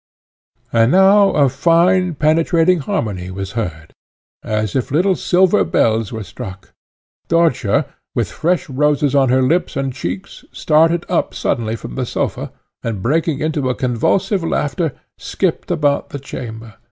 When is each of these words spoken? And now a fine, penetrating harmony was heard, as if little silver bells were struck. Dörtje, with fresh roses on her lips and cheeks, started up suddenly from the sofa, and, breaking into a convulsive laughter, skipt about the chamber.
And 0.73 0.93
now 0.93 1.29
a 1.29 1.47
fine, 1.47 2.15
penetrating 2.15 2.79
harmony 2.79 3.29
was 3.29 3.51
heard, 3.51 3.93
as 4.41 4.75
if 4.75 4.89
little 4.89 5.13
silver 5.15 5.63
bells 5.63 6.11
were 6.11 6.23
struck. 6.23 6.71
Dörtje, 7.29 7.85
with 8.15 8.31
fresh 8.31 8.67
roses 8.67 9.13
on 9.13 9.29
her 9.29 9.43
lips 9.43 9.75
and 9.77 9.93
cheeks, 9.93 10.43
started 10.51 11.05
up 11.07 11.35
suddenly 11.35 11.75
from 11.75 11.93
the 11.93 12.07
sofa, 12.07 12.51
and, 12.81 13.03
breaking 13.03 13.41
into 13.41 13.69
a 13.69 13.75
convulsive 13.75 14.43
laughter, 14.43 14.93
skipt 15.19 15.69
about 15.69 16.09
the 16.09 16.17
chamber. 16.17 16.77